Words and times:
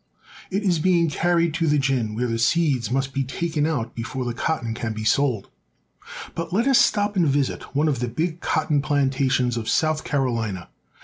It 0.49 0.63
is 0.63 0.79
being 0.79 1.11
carried 1.11 1.53
to 1.53 1.67
the 1.67 1.77
gin, 1.77 2.15
where 2.15 2.25
the 2.25 2.39
seeds 2.39 2.89
must 2.89 3.13
be 3.13 3.23
taken 3.23 3.67
out 3.67 3.93
before 3.93 4.25
the 4.25 4.33
cotton 4.33 4.73
can 4.73 4.93
be 4.93 5.03
sold. 5.03 5.51
But 6.33 6.51
let 6.51 6.65
us 6.67 6.79
stop 6.79 7.15
and 7.15 7.27
visit 7.27 7.75
one 7.75 7.87
of 7.87 7.99
the 7.99 8.07
big 8.07 8.39
cotton 8.39 8.81
plantations 8.81 9.57
of 9.57 9.69
South 9.69 10.03
Carolina. 10.03 10.69